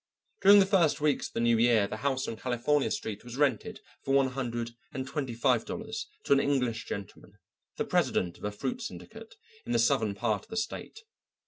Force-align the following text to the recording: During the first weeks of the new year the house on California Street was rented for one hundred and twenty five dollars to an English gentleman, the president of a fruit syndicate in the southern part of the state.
During 0.41 0.57
the 0.57 0.65
first 0.65 0.99
weeks 0.99 1.27
of 1.27 1.33
the 1.33 1.39
new 1.41 1.59
year 1.59 1.85
the 1.85 1.97
house 1.97 2.27
on 2.27 2.35
California 2.35 2.89
Street 2.89 3.23
was 3.23 3.37
rented 3.37 3.81
for 4.03 4.15
one 4.15 4.29
hundred 4.29 4.71
and 4.91 5.05
twenty 5.07 5.35
five 5.35 5.63
dollars 5.63 6.07
to 6.23 6.33
an 6.33 6.39
English 6.39 6.85
gentleman, 6.85 7.37
the 7.77 7.85
president 7.85 8.39
of 8.39 8.43
a 8.43 8.51
fruit 8.51 8.81
syndicate 8.81 9.35
in 9.63 9.73
the 9.73 9.77
southern 9.77 10.15
part 10.15 10.45
of 10.45 10.49
the 10.49 10.57
state. 10.57 11.03